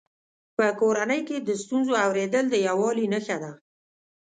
[0.57, 3.51] په کورنۍ کې د ستونزو اورېدل د یووالي نښه ده.